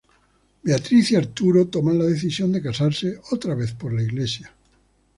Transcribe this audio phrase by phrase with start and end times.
[0.63, 4.51] Beatriz y Arturo toman la decisión de casarse otra vez por la iglesia.